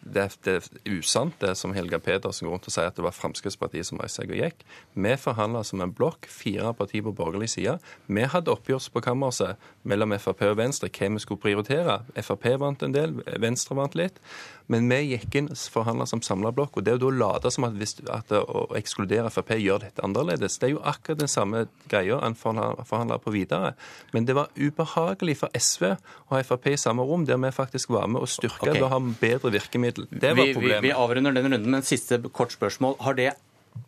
det, 0.00 0.24
er 0.46 0.66
usant, 0.86 1.34
det 1.42 1.54
som 1.58 1.72
Helga 1.76 1.98
Pedersen 2.02 2.46
går 2.46 2.54
rundt 2.54 2.68
og 2.70 2.74
sier, 2.74 2.88
at 2.90 2.96
det 2.96 3.04
var 3.04 3.16
Fremskrittspartiet 3.16 3.88
som 3.88 4.00
reiste 4.00 4.22
seg 4.22 4.32
og 4.32 4.40
gikk. 4.40 4.62
Vi 4.94 5.14
forhandla 5.20 5.64
som 5.66 5.82
en 5.84 5.94
blokk, 5.94 6.28
fire 6.30 6.70
partier 6.78 7.04
på 7.06 7.14
borgerlig 7.18 7.50
side. 7.56 7.76
Vi 8.06 8.28
hadde 8.30 8.52
oppgjørs 8.54 8.88
på 8.94 9.02
kammerset 9.04 9.58
mellom 9.88 10.14
Frp 10.22 10.46
og 10.48 10.60
Venstre 10.60 10.90
hva 10.92 11.10
vi 11.16 11.24
skulle 11.24 11.42
prioritere. 11.42 12.00
Frp 12.16 12.48
vant 12.62 12.86
en 12.86 12.94
del, 12.94 13.18
Venstre 13.42 13.76
vant 13.78 13.98
litt. 13.98 14.22
Men 14.68 14.88
vi 14.92 14.98
gikk 15.14 15.36
inn 15.40 15.48
forhandla 15.72 16.04
som 16.06 16.20
samla 16.24 16.52
blokk. 16.52 16.76
Og 16.76 16.84
det 16.84 16.98
å 16.98 17.00
da 17.00 17.10
late 17.14 17.52
som 17.54 17.64
at, 17.68 17.76
hvis, 17.80 17.96
at 18.12 18.32
å 18.36 18.66
ekskludere 18.76 19.30
Frp 19.32 19.54
gjør 19.56 19.86
dette 19.86 20.04
annerledes, 20.04 20.58
det 20.60 20.68
er 20.68 20.74
jo 20.74 20.82
akkurat 20.84 21.22
den 21.22 21.32
samme 21.32 21.64
greia 21.88 22.20
en 22.26 22.36
forhandler 22.36 23.22
på 23.24 23.32
videre. 23.32 23.72
Men 24.12 24.28
det 24.28 24.36
var 24.36 24.52
ubehagelig 24.58 25.38
for 25.40 25.56
SV 25.56 25.88
å 25.94 26.34
ha 26.34 26.42
Frp 26.44 26.70
i 26.74 26.76
samme 26.80 27.06
rom, 27.08 27.24
der 27.28 27.40
vi 27.40 27.52
faktisk 27.54 27.94
var 27.96 28.10
med 28.12 28.20
og 28.24 28.28
styrka 28.32 28.68
okay. 28.74 28.84
å 28.84 28.92
ha 28.92 29.00
bedre 29.00 29.54
virkemiddel. 29.56 30.08
Det 30.12 30.34
var 30.36 30.52
problemet. 30.52 30.84
Vi, 30.84 30.92
vi 30.92 30.94
avrunder 30.94 31.36
den 31.40 31.48
runden, 31.48 31.72
men 31.72 31.86
siste 31.86 32.20
kort 32.28 32.52
spørsmål. 32.52 32.98
Har 33.06 33.16
det 33.16 33.32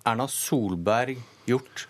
Erna 0.08 0.28
Solberg 0.32 1.20
gjort, 1.50 1.86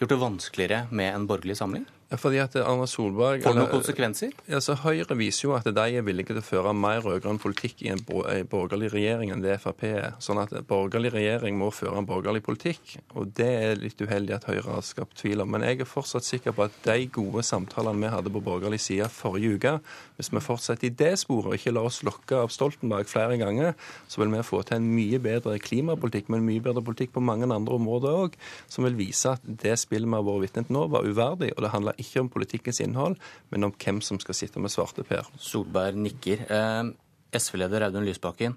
gjort 0.00 0.14
det 0.14 0.20
vanskeligere 0.24 0.84
med 0.90 1.12
en 1.12 1.28
borgerlig 1.28 1.60
samling? 1.60 1.84
Fordi 2.18 2.40
at 2.42 2.56
Erna 2.58 2.88
Solberg... 2.90 3.44
Får 3.44 3.54
det 3.54 3.60
noen 3.60 3.70
konsekvenser? 3.70 4.32
Altså, 4.50 4.74
Høyre 4.82 5.14
viser 5.14 5.44
jo 5.44 5.52
at 5.54 5.68
de 5.70 5.84
er 5.94 6.02
villige 6.02 6.32
til 6.32 6.40
å 6.40 6.42
føre 6.42 6.72
mer 6.74 7.04
rød-grønn 7.04 7.38
politikk 7.38 7.84
i 7.84 7.92
en 7.92 8.02
borgerlig 8.02 8.88
regjering 8.90 9.30
enn 9.30 9.44
det 9.44 9.60
Frp 9.62 9.84
er. 9.86 10.08
Sånn 10.18 10.40
at 10.42 10.50
borgerlig 10.66 11.12
regjering 11.14 11.54
må 11.60 11.68
føre 11.74 12.00
en 12.00 12.08
borgerlig 12.08 12.42
politikk. 12.46 12.96
Og 13.14 13.30
det 13.38 13.46
er 13.60 13.78
litt 13.78 14.02
uheldig 14.02 14.34
at 14.40 14.48
Høyre 14.50 14.74
har 14.74 14.86
skapt 14.86 15.20
tvil 15.22 15.44
om. 15.44 15.52
Men 15.54 15.68
jeg 15.68 15.84
er 15.84 15.90
fortsatt 15.90 16.26
sikker 16.26 16.56
på 16.56 16.66
at 16.66 16.80
de 16.88 17.06
gode 17.14 17.44
samtalene 17.46 18.02
vi 18.02 18.10
hadde 18.16 18.34
på 18.34 18.42
borgerlig 18.42 18.80
side 18.82 19.06
forrige 19.14 19.60
uke, 19.60 19.76
hvis 20.18 20.32
vi 20.34 20.42
fortsetter 20.42 20.90
i 20.90 20.92
det 20.92 21.12
sporet 21.22 21.52
og 21.52 21.56
ikke 21.60 21.76
lar 21.76 21.86
oss 21.88 22.02
lokke 22.06 22.42
av 22.42 22.50
Stoltenberg 22.50 23.06
flere 23.08 23.38
ganger, 23.40 23.78
så 24.10 24.24
vil 24.24 24.34
vi 24.34 24.42
få 24.46 24.64
til 24.66 24.80
en 24.80 24.90
mye 24.96 25.22
bedre 25.22 25.56
klimapolitikk, 25.62 26.28
men 26.32 26.44
mye 26.46 26.62
bedre 26.64 26.82
politikk 26.84 27.14
på 27.14 27.22
mange 27.24 27.46
andre 27.46 27.78
områder 27.78 28.18
òg, 28.26 28.36
som 28.68 28.84
vil 28.88 28.98
vise 28.98 29.30
at 29.36 29.46
det 29.46 29.78
spillet 29.80 30.10
vi 30.10 30.18
har 30.18 30.26
vært 30.26 30.44
vitne 30.48 30.66
til 30.66 30.76
nå, 30.76 30.86
var 30.90 31.06
uverdig. 31.06 31.54
og 31.54 31.64
det 31.64 31.72
handler 31.72 31.99
ikke 32.02 32.24
om 32.24 32.32
politikkens 32.32 32.80
innhold, 32.84 33.18
men 33.52 33.68
om 33.68 33.74
hvem 33.74 34.00
som 34.04 34.20
skal 34.22 34.36
sitte 34.38 34.62
med 34.62 34.72
svarteper. 34.72 35.28
Solberg 35.40 35.98
nikker. 36.00 36.44
Eh, 36.50 36.90
SV-leder 37.36 37.86
Audun 37.86 38.06
Lysbakken, 38.08 38.56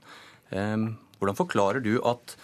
eh, 0.51 0.89
hvordan 1.19 1.39
forklarer 1.39 1.83
du 1.83 1.95
at 2.01 2.35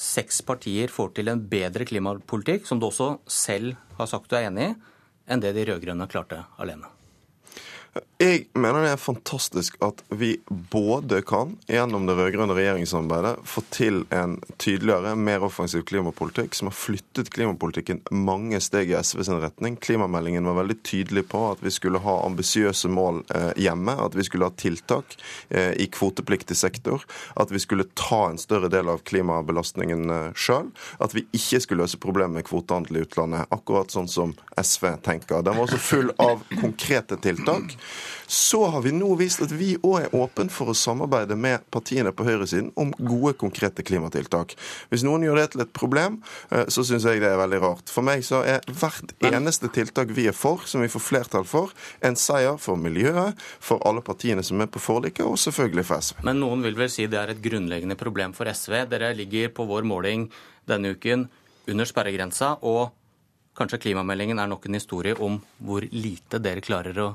seks 0.00 0.40
partier 0.46 0.88
får 0.92 1.12
til 1.16 1.28
en 1.28 1.42
bedre 1.48 1.84
klimapolitikk, 1.84 2.66
som 2.66 2.80
du 2.80 2.88
også 2.88 3.18
selv 3.28 3.76
har 3.98 4.08
sagt 4.08 4.30
du 4.30 4.36
er 4.38 4.48
enig 4.48 4.70
i, 4.70 4.78
enn 5.30 5.42
det 5.42 5.54
de 5.56 5.66
rød-grønne 5.68 6.08
klarte 6.10 6.44
alene? 6.58 6.99
Jeg 8.20 8.44
mener 8.54 8.84
det 8.84 8.90
er 8.92 9.00
fantastisk 9.00 9.78
at 9.82 10.02
vi 10.14 10.34
både 10.70 11.22
kan, 11.26 11.56
gjennom 11.66 12.04
det 12.06 12.14
rød-grønne 12.18 12.54
regjeringssamarbeidet, 12.54 13.40
få 13.48 13.62
til 13.72 14.02
en 14.14 14.36
tydeligere, 14.62 15.16
mer 15.16 15.42
offensiv 15.42 15.82
klimapolitikk 15.88 16.54
som 16.54 16.68
har 16.68 16.76
flyttet 16.76 17.32
klimapolitikken 17.34 18.02
mange 18.14 18.60
steg 18.62 18.92
i 18.92 18.98
SV 19.00 19.24
sin 19.26 19.40
retning. 19.42 19.78
Klimameldingen 19.82 20.46
var 20.46 20.60
veldig 20.60 20.76
tydelig 20.86 21.24
på 21.32 21.40
at 21.48 21.64
vi 21.64 21.72
skulle 21.74 22.02
ha 22.04 22.18
ambisiøse 22.28 22.92
mål 22.92 23.22
eh, 23.34 23.50
hjemme, 23.64 23.96
at 23.96 24.14
vi 24.14 24.28
skulle 24.28 24.50
ha 24.50 24.54
tiltak 24.54 25.16
eh, 25.48 25.72
i 25.80 25.88
kvotepliktig 25.90 26.58
sektor, 26.60 27.02
at 27.40 27.50
vi 27.50 27.62
skulle 27.64 27.88
ta 27.98 28.26
en 28.28 28.38
større 28.38 28.70
del 28.70 28.92
av 28.92 29.02
klimabelastningen 29.08 30.14
eh, 30.14 30.30
sjøl, 30.36 30.70
at 31.02 31.16
vi 31.16 31.24
ikke 31.40 31.64
skulle 31.64 31.88
løse 31.88 31.98
problemet 31.98 32.38
med 32.38 32.48
kvotehandel 32.52 33.00
i 33.00 33.04
utlandet, 33.08 33.50
akkurat 33.50 33.90
sånn 33.90 34.12
som 34.12 34.36
SV 34.60 34.92
tenker. 35.08 35.42
Den 35.42 35.56
var 35.56 35.66
også 35.66 35.82
full 35.88 36.14
av 36.20 36.44
konkrete 36.60 37.18
tiltak 37.24 37.79
Så 38.30 38.60
har 38.70 38.82
vi 38.84 38.92
nå 38.94 39.08
vist 39.18 39.42
at 39.42 39.50
vi 39.50 39.72
òg 39.82 40.04
er 40.04 40.14
åpen 40.14 40.50
for 40.52 40.70
å 40.70 40.76
samarbeide 40.76 41.34
med 41.34 41.64
partiene 41.74 42.12
på 42.14 42.26
høyresiden 42.28 42.70
om 42.78 42.92
gode, 42.98 43.34
konkrete 43.40 43.82
klimatiltak. 43.86 44.54
Hvis 44.92 45.02
noen 45.06 45.24
gjør 45.26 45.40
det 45.40 45.46
til 45.54 45.64
et 45.64 45.72
problem, 45.74 46.20
eh, 46.50 46.68
så 46.70 46.84
syns 46.86 47.08
jeg 47.08 47.22
det 47.24 47.32
er 47.32 47.40
veldig 47.40 47.60
rart. 47.64 47.90
For 47.90 48.06
meg 48.06 48.22
så 48.26 48.44
er 48.46 48.62
hvert 48.70 49.14
eneste 49.26 49.70
tiltak 49.74 50.14
vi 50.14 50.28
er 50.30 50.36
for, 50.36 50.62
som 50.70 50.84
vi 50.84 50.90
får 50.92 51.02
flertall 51.02 51.48
for, 51.48 51.74
en 52.06 52.18
seier 52.18 52.60
for 52.62 52.78
miljøet, 52.78 53.34
for 53.58 53.82
alle 53.88 54.04
partiene 54.06 54.44
som 54.46 54.60
er 54.62 54.70
på 54.70 54.82
forliket, 54.82 55.26
og 55.26 55.38
selvfølgelig 55.40 55.86
for 55.88 56.06
SV. 56.06 56.22
Men 56.28 56.40
noen 56.44 56.62
vil 56.66 56.78
vel 56.78 56.92
si 56.92 57.08
det 57.10 57.18
er 57.18 57.34
et 57.34 57.42
grunnleggende 57.42 57.98
problem 57.98 58.36
for 58.36 58.46
SV. 58.46 58.84
Dere 58.90 59.10
ligger 59.18 59.50
på 59.56 59.66
vår 59.66 59.88
måling 59.88 60.28
denne 60.70 60.94
uken 60.94 61.26
under 61.70 61.88
sperregrensa, 61.88 62.54
og 62.62 62.92
kanskje 63.58 63.82
klimameldingen 63.88 64.38
er 64.38 64.48
nok 64.50 64.66
en 64.68 64.78
historie 64.78 65.16
om 65.18 65.40
hvor 65.58 65.84
lite 65.90 66.40
dere 66.42 66.62
klarer 66.64 67.02
å 67.02 67.10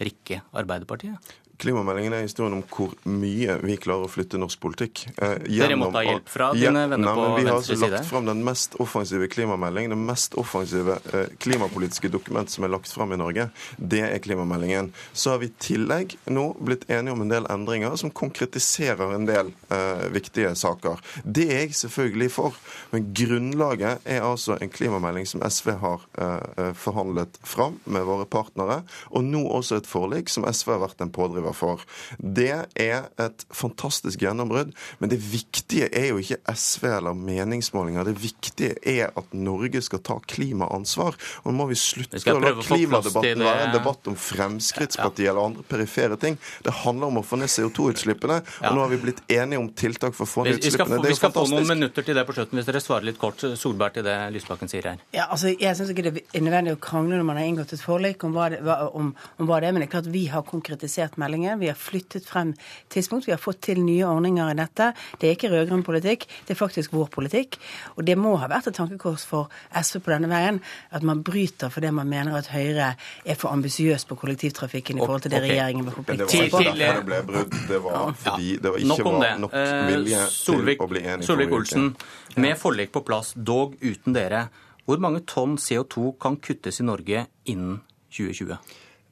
rikke 0.00 0.42
Arbeiderpartiet? 0.52 1.34
Klimameldingen 1.58 2.14
er 2.14 2.22
historien 2.22 2.54
om 2.54 2.62
hvor 2.70 2.92
mye 3.10 3.56
vi 3.64 3.74
klarer 3.82 4.06
å 4.06 4.10
flytte 4.10 4.38
norsk 4.38 4.60
politikk. 4.62 5.00
Eh, 5.18 5.40
Dere 5.48 5.74
må 5.78 5.88
ta 5.90 6.04
hjelp 6.06 6.28
fra 6.30 6.52
dine 6.54 6.84
venner 6.92 7.16
på 7.18 7.24
venstre 7.34 7.40
side? 7.40 7.40
Vi 7.40 7.50
har 7.50 7.56
altså 7.58 7.88
lagt 7.96 8.10
fram 8.12 8.28
den 8.28 8.44
mest 8.46 8.76
offensive 8.78 9.26
klimameldingen, 9.32 9.90
det 9.90 9.98
mest 9.98 10.36
offensive 10.38 11.00
eh, 11.10 11.32
klimapolitiske 11.42 12.12
dokument 12.14 12.52
som 12.52 12.66
er 12.66 12.70
lagt 12.76 12.92
fram 12.94 13.14
i 13.16 13.18
Norge. 13.18 13.48
Det 13.76 14.04
er 14.06 14.22
klimameldingen. 14.22 14.92
Så 15.12 15.34
har 15.34 15.42
vi 15.42 15.48
i 15.50 15.56
tillegg 15.58 16.14
nå 16.30 16.46
blitt 16.62 16.86
enige 16.86 17.16
om 17.16 17.24
en 17.26 17.34
del 17.34 17.50
endringer 17.50 17.98
som 17.98 18.14
konkretiserer 18.14 19.16
en 19.16 19.26
del 19.26 19.50
eh, 19.74 20.06
viktige 20.14 20.54
saker. 20.58 21.02
Det 21.24 21.48
er 21.48 21.64
jeg 21.66 21.74
selvfølgelig 21.80 22.30
for, 22.36 22.54
men 22.92 23.10
grunnlaget 23.18 24.06
er 24.06 24.22
altså 24.22 24.60
en 24.62 24.70
klimamelding 24.70 25.26
som 25.26 25.42
SV 25.42 25.74
har 25.82 26.06
eh, 26.22 26.48
eh, 26.54 26.72
forhandlet 26.78 27.42
fram 27.42 27.80
med 27.84 28.06
våre 28.06 28.30
partnere, 28.30 28.84
og 29.10 29.26
nå 29.26 29.42
også 29.58 29.82
et 29.82 29.90
forlik 29.90 30.30
som 30.30 30.46
SV 30.46 30.76
har 30.76 30.84
vært 30.86 31.02
en 31.02 31.12
pådriver 31.14 31.47
pådriver 31.48 31.52
for. 31.52 31.80
Det 32.18 32.66
er 32.74 33.08
et 33.18 33.44
fantastisk 33.50 34.22
gjennombrudd, 34.22 34.72
men 34.98 35.10
det 35.10 35.18
viktige 35.18 35.88
er 35.92 36.10
jo 36.12 36.18
ikke 36.18 36.38
SV 36.54 36.86
eller 36.86 37.14
meningsmålinger. 37.14 38.04
Det 38.04 38.16
viktige 38.22 38.76
er 38.82 39.12
at 39.16 39.32
Norge 39.32 39.82
skal 39.82 40.00
ta 40.00 40.18
klimaansvar. 40.20 41.16
Og 41.44 41.52
nå 41.52 41.56
må 41.58 41.68
vi 41.70 41.78
slutte 41.78 42.20
å 42.32 42.40
la 42.40 42.54
klimadebatten 42.60 43.44
være 43.44 43.68
en 43.68 43.74
debatt 43.74 44.08
om 44.08 44.16
Fremskrittspartiet 44.16 45.26
ja. 45.26 45.32
eller 45.32 45.50
andre 45.50 45.66
perifere 45.68 46.16
ting. 46.16 46.38
Det 46.64 46.74
handler 46.84 47.12
om 47.12 47.20
å 47.20 47.24
få 47.26 47.40
ned 47.40 47.50
CO2-utslippene, 47.52 48.40
og 48.62 48.76
nå 48.76 48.84
har 48.84 48.92
vi 48.92 49.00
blitt 49.02 49.22
enige 49.32 49.60
om 49.60 49.70
tiltak 49.72 50.16
for 50.16 50.26
å 50.26 50.30
få 50.30 50.46
ned 50.46 50.58
utslippene. 50.58 51.00
Vi 51.08 51.16
skal, 51.18 51.32
få 51.34 51.46
noen 51.50 51.68
minutter 51.68 52.06
til 52.06 52.18
det 52.18 52.24
på 52.28 52.36
slutten, 52.36 52.58
hvis 52.58 52.68
dere 52.68 52.82
svarer 52.82 53.08
litt 53.08 53.20
kort, 53.20 53.42
Solberg, 53.58 53.98
til 53.98 54.06
det 54.06 54.16
Lysbakken 54.34 54.70
sier 54.70 54.90
her. 54.92 55.02
Ja, 55.14 55.28
altså, 55.28 55.50
Jeg 55.58 55.76
syns 55.78 55.92
ikke 55.92 56.04
det 56.08 56.24
er 56.36 56.44
nødvendig 56.44 56.76
å 56.76 56.80
krangle 56.82 57.18
når 57.18 57.26
man 57.26 57.40
har 57.40 57.48
inngått 57.48 57.72
et 57.74 57.82
forlik 57.82 58.22
om 58.26 58.34
hva 58.36 58.48
det, 58.52 58.60
om, 58.94 59.10
om 59.38 59.48
hva 59.48 59.60
det 59.62 59.70
er, 59.70 59.74
men 59.74 59.82
det 59.82 59.88
er 59.88 59.94
klart 59.96 60.10
vi 60.12 60.26
har 60.30 60.44
konkretisert 60.46 61.18
meldingen 61.20 61.37
meldingen. 61.38 61.58
Vi 61.58 61.68
har 61.68 61.74
flyttet 61.74 62.26
frem 62.26 62.54
tidspunkt. 62.88 63.28
Vi 63.28 63.32
har 63.32 63.38
fått 63.38 63.60
til 63.60 63.80
nye 63.82 64.04
ordninger 64.06 64.50
i 64.50 64.56
dette. 64.56 64.92
Det 65.18 65.28
er 65.28 65.36
ikke 65.36 65.50
rød-grønn 65.50 65.84
politikk, 65.84 66.26
det 66.46 66.54
er 66.54 66.58
faktisk 66.58 66.92
vår 66.92 67.08
politikk. 67.08 67.58
Og 67.96 68.04
det 68.04 68.16
må 68.18 68.36
ha 68.36 68.48
vært 68.48 68.68
et 68.68 68.74
tankekors 68.74 69.24
for 69.24 69.48
SV 69.72 70.00
på 70.00 70.12
denne 70.12 70.28
veien 70.28 70.60
at 70.90 71.02
man 71.02 71.22
bryter 71.22 71.70
fordi 71.70 71.90
man 71.90 72.08
mener 72.08 72.36
at 72.38 72.48
Høyre 72.48 72.94
er 73.24 73.38
for 73.38 73.52
ambisiøs 73.52 74.04
på 74.08 74.16
kollektivtrafikken 74.18 74.98
i 74.98 75.00
forhold 75.00 75.22
til 75.22 75.30
det 75.32 75.42
okay. 75.42 75.50
regjeringen 75.50 75.86
var 75.86 75.96
forpliktet 75.98 76.28
til. 76.28 76.44
Det 76.44 76.52
var 76.52 76.60
ikke 76.60 76.78
derfor 76.78 77.00
det 77.00 77.08
ble 77.08 77.20
brudd. 77.28 77.58
Det 77.68 77.82
var 77.84 78.14
fordi 78.22 78.56
det 78.56 78.72
var 78.72 78.78
ikke 78.78 79.04
var 79.04 79.38
nok 79.44 79.58
eh, 79.58 79.74
vilje 79.92 80.24
til 80.44 80.72
å 80.78 80.88
bli 80.88 81.04
enig. 81.04 81.28
Solvik-Olsen, 81.28 81.92
med 82.36 82.58
forlik 82.58 82.92
på 82.94 83.04
plass, 83.06 83.34
dog 83.36 83.76
uten 83.82 84.16
dere. 84.16 84.48
Hvor 84.88 85.00
mange 85.04 85.20
tonn 85.28 85.58
CO2 85.60 86.14
kan 86.20 86.38
kuttes 86.40 86.80
i 86.80 86.86
Norge 86.86 87.26
innen 87.44 87.82
2020? 88.08 88.56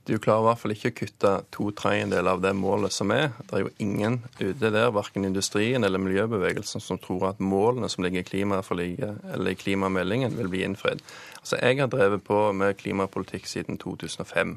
Du 0.06 0.18
klarer 0.22 0.44
i 0.44 0.46
hvert 0.46 0.60
fall 0.62 0.72
ikke 0.76 0.90
å 0.92 0.96
kutte 1.00 1.30
to 1.54 1.64
tredjedeler 1.74 2.36
av 2.36 2.42
det 2.44 2.52
målet 2.54 2.94
som 2.94 3.10
er. 3.10 3.32
Det 3.48 3.56
er 3.58 3.64
jo 3.64 3.72
ingen 3.82 4.20
ute 4.38 4.70
der, 4.70 4.92
verken 4.94 5.26
industrien 5.26 5.82
eller 5.82 5.98
miljøbevegelsen, 5.98 6.82
som 6.82 7.00
tror 7.02 7.32
at 7.32 7.42
målene 7.42 7.90
som 7.90 8.06
ligger 8.06 8.22
i 8.22 8.28
klimaforliket 8.28 9.24
eller 9.34 9.50
i 9.50 9.58
klimameldingen, 9.58 10.36
vil 10.38 10.52
bli 10.52 10.62
innfridd. 10.62 11.02
Altså, 11.40 11.58
jeg 11.58 11.80
har 11.82 11.90
drevet 11.90 12.22
på 12.26 12.38
med 12.54 12.78
klimapolitikk 12.78 13.50
siden 13.50 13.82
2005. 13.82 14.54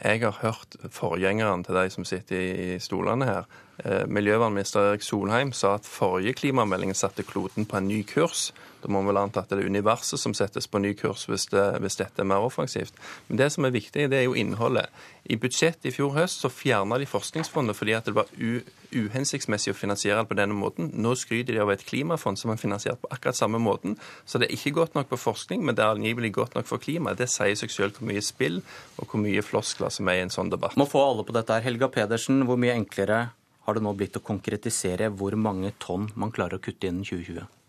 Jeg 0.00 0.22
har 0.24 0.38
hørt 0.40 0.78
forgjengeren 0.96 1.64
til 1.64 1.76
de 1.76 1.90
som 1.92 2.08
sitter 2.08 2.40
i 2.40 2.78
stolene 2.80 3.28
her. 3.28 3.48
Eh, 3.84 4.06
miljøvernminister 4.08 4.94
Erik 4.94 5.04
Solheim 5.04 5.52
sa 5.52 5.74
at 5.76 5.88
forrige 5.88 6.38
klimamelding 6.40 6.96
satte 6.96 7.22
kloden 7.22 7.68
på 7.68 7.76
en 7.76 7.88
ny 7.88 8.00
kurs. 8.08 8.48
Da 8.82 8.90
må 8.90 9.00
man 9.00 9.10
vel 9.10 9.20
anta 9.20 9.42
at 9.42 9.52
det 9.52 9.60
er 9.60 9.70
universet 9.70 10.20
som 10.20 10.34
settes 10.36 10.68
på 10.70 10.80
ny 10.82 10.94
kurs 10.98 11.26
hvis, 11.28 11.48
det, 11.52 11.64
hvis, 11.82 11.98
dette 12.00 12.22
er 12.22 12.28
mer 12.28 12.44
offensivt. 12.46 12.96
Men 13.28 13.40
det 13.40 13.50
som 13.54 13.66
er 13.66 13.74
viktig, 13.74 14.08
det 14.12 14.18
er 14.18 14.26
jo 14.26 14.36
innholdet. 14.38 14.88
I 15.30 15.36
budsjettet 15.40 15.90
i 15.90 15.94
fjor 15.94 16.14
høst 16.16 16.42
så 16.42 16.50
fjerna 16.52 16.98
de 16.98 17.08
Forskningsfondet 17.10 17.76
fordi 17.76 17.94
at 17.96 18.08
det 18.08 18.16
var 18.16 18.30
uhensiktsmessig 18.40 19.74
å 19.74 19.78
finansiere 19.78 20.22
det 20.22 20.30
på 20.30 20.38
denne 20.38 20.56
måten. 20.56 20.90
Nå 20.96 21.14
skryter 21.18 21.56
de 21.56 21.62
av 21.62 21.72
et 21.74 21.84
klimafond 21.86 22.40
som 22.40 22.52
er 22.52 22.60
finansiert 22.60 23.02
på 23.02 23.10
akkurat 23.14 23.38
samme 23.38 23.60
måten. 23.62 23.98
Så 24.24 24.40
det 24.40 24.48
er 24.48 24.56
ikke 24.56 24.74
godt 24.80 24.96
nok 24.98 25.10
på 25.12 25.20
forskning, 25.20 25.64
men 25.66 25.76
det 25.78 25.84
er 25.84 25.94
angivelig 25.94 26.32
godt 26.38 26.56
nok 26.58 26.70
for 26.70 26.82
klima. 26.82 27.14
Det 27.18 27.28
sier 27.30 27.58
seg 27.58 27.74
selv 27.74 27.98
hvor 27.98 28.08
mye 28.10 28.24
spill 28.24 28.62
og 28.96 29.04
hvor 29.06 29.22
mye 29.22 29.44
floskler 29.44 29.92
som 29.94 30.08
er 30.10 30.20
i 30.20 30.24
en 30.24 30.34
sånn 30.34 30.52
debatt. 30.52 30.78
Må 30.80 30.88
få 30.88 31.04
alle 31.04 31.26
på 31.26 31.36
dette 31.36 31.54
her. 31.54 31.66
Helga 31.68 31.90
Pedersen, 31.92 32.42
hvor 32.48 32.58
mye 32.60 32.74
enklere 32.78 33.28
har 33.66 33.76
det 33.76 33.84
nå 33.84 33.94
blitt 33.94 34.16
å 34.18 34.24
konkretisere 34.24 35.10
hvor 35.14 35.36
mange 35.38 35.74
tonn 35.82 36.08
man 36.18 36.32
klarer 36.34 36.58
å 36.58 36.64
kutte 36.64 36.88
innen 36.90 37.06
2020? 37.06 37.59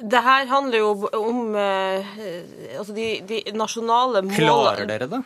Det 0.00 0.20
her 0.24 0.46
handler 0.48 0.78
jo 0.80 0.90
om 1.18 1.54
eh, 1.60 2.14
altså 2.78 2.94
de, 2.96 3.08
de 3.28 3.42
nasjonale 3.52 4.22
målene 4.24 4.38
Klarer 4.38 4.88
dere 4.88 5.08
det? 5.10 5.20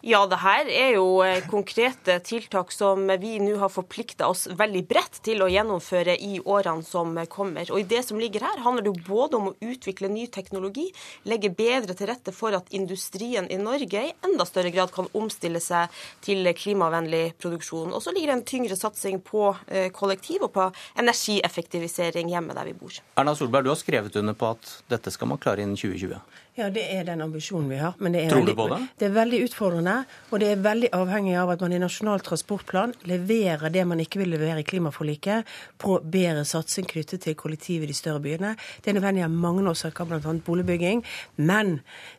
Ja, 0.00 0.24
det 0.30 0.40
her 0.42 0.68
er 0.70 0.92
jo 0.96 1.20
eh, 1.24 1.44
konkrete 1.48 2.18
tiltak 2.24 2.72
som 2.74 3.06
vi 3.20 3.36
nå 3.42 3.56
har 3.60 3.72
forplikta 3.72 4.28
oss 4.30 4.46
veldig 4.58 4.84
bredt 4.88 5.20
til 5.26 5.42
å 5.44 5.50
gjennomføre 5.50 6.16
i 6.16 6.38
årene 6.40 6.86
som 6.86 7.14
kommer. 7.30 7.70
Og 7.72 7.82
i 7.82 7.86
det 7.88 8.02
som 8.06 8.20
ligger 8.20 8.46
her, 8.46 8.62
handler 8.64 8.86
det 8.86 8.92
jo 8.92 9.06
både 9.08 9.38
om 9.38 9.50
å 9.50 9.54
utvikle 9.60 10.10
ny 10.12 10.26
teknologi, 10.32 10.88
legge 11.28 11.50
bedre 11.54 11.96
til 11.98 12.10
rette 12.10 12.34
for 12.34 12.56
at 12.56 12.72
industrien 12.76 13.48
i 13.50 13.58
Norge 13.60 14.04
i 14.08 14.14
enda 14.26 14.46
større 14.48 14.72
grad 14.74 14.92
kan 14.94 15.10
omstille 15.18 15.60
seg 15.62 15.92
til 16.24 16.48
klimavennlig 16.56 17.34
produksjon. 17.40 17.92
Og 17.94 18.02
så 18.04 18.14
ligger 18.14 18.32
det 18.32 18.38
en 18.38 18.48
tyngre 18.48 18.78
satsing 18.78 19.22
på 19.24 19.50
eh, 19.66 19.88
kollektiv 19.94 20.46
og 20.46 20.54
på 20.56 20.68
energieffektivisering 21.00 22.32
hjemme 22.32 22.56
der 22.56 22.68
vi 22.70 22.76
bor. 22.78 23.00
Erna 23.18 23.34
Solberg, 23.36 23.66
du 23.66 23.72
har 23.72 23.80
skrevet 23.80 24.16
under 24.20 24.36
på 24.38 24.52
at 24.54 24.74
dette 24.90 25.12
skal 25.14 25.32
man 25.32 25.40
klare 25.42 25.64
innen 25.64 25.78
2020? 25.78 26.20
Ja, 26.58 26.66
det 26.74 26.82
er 26.90 27.04
den 27.06 27.20
ambisjonen 27.22 27.68
vi 27.70 27.76
har. 27.78 27.94
Men 28.02 28.14
det 28.16 28.24
er, 28.24 28.32
Tror 28.32 28.40
veldig, 28.40 28.54
du 28.56 28.58
på 28.58 28.64
det? 28.72 28.78
det 28.98 29.06
er 29.06 29.12
veldig 29.14 29.38
utfordrende. 29.46 29.92
Og 30.32 30.40
det 30.42 30.48
er 30.50 30.64
veldig 30.64 30.88
avhengig 30.96 31.36
av 31.38 31.52
at 31.54 31.62
man 31.62 31.76
i 31.76 31.78
Nasjonal 31.78 32.24
transportplan 32.26 32.96
leverer 33.06 33.70
det 33.70 33.84
man 33.86 34.02
ikke 34.02 34.18
vil 34.24 34.32
levere 34.34 34.64
i 34.64 34.66
klimaforliket, 34.66 35.46
på 35.78 36.00
bedre 36.02 36.42
satsing 36.48 36.88
knyttet 36.90 37.22
til 37.22 37.38
kollektiv 37.38 37.86
i 37.86 37.92
de 37.92 37.94
større 37.94 38.24
byene. 38.24 38.56
Det 38.82 38.90
er 38.90 38.98
nødvendig 38.98 39.22
av 39.28 39.38
mange 39.46 39.62
årsaker, 39.70 40.10
bl.a. 40.10 40.34
boligbygging. 40.50 41.04
Men 41.36 41.76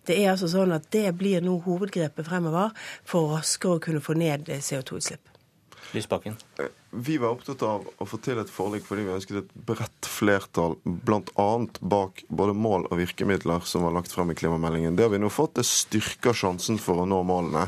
det 0.08 0.22
er 0.24 0.32
altså 0.38 0.48
sånn 0.56 0.72
at 0.78 0.88
det 0.96 1.10
blir 1.20 1.44
nå 1.44 1.60
hovedgrepet 1.68 2.32
fremover 2.32 2.72
for 3.04 3.36
raskere 3.36 3.76
å 3.76 3.84
kunne 3.84 4.00
få 4.00 4.16
ned 4.16 4.48
CO2-utslipp. 4.48 5.36
Lysbakken. 5.92 6.40
Vi 6.92 7.18
var 7.18 7.36
opptatt 7.36 7.62
av 7.62 7.84
å 8.02 8.06
få 8.10 8.18
til 8.26 8.40
et 8.42 8.50
forlik 8.50 8.86
fordi 8.88 9.04
vi 9.06 9.14
ønsket 9.14 9.38
et 9.44 9.50
bredt 9.68 10.08
flertall 10.10 10.74
bl.a. 10.84 11.50
bak 11.80 12.24
både 12.34 12.56
mål 12.58 12.88
og 12.90 12.96
virkemidler 12.98 13.62
som 13.70 13.86
var 13.86 13.94
lagt 13.94 14.14
frem 14.16 14.32
i 14.34 14.36
klimameldingen. 14.38 14.96
Det 14.98 15.06
har 15.06 15.12
vi 15.14 15.20
nå 15.22 15.30
fått. 15.30 15.60
Det 15.60 15.68
styrker 15.70 16.34
sjansen 16.34 16.80
for 16.82 17.04
å 17.04 17.06
nå 17.06 17.20
målene. 17.30 17.68